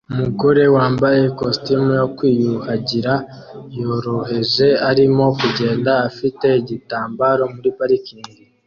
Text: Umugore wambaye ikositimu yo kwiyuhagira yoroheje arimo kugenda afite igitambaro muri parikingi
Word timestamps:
Umugore 0.11 0.63
wambaye 0.75 1.19
ikositimu 1.31 1.89
yo 2.01 2.07
kwiyuhagira 2.17 3.13
yoroheje 3.79 4.67
arimo 4.89 5.25
kugenda 5.39 5.91
afite 6.07 6.45
igitambaro 6.61 7.43
muri 7.55 7.69
parikingi 7.77 8.33